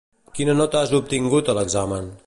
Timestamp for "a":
1.53-1.57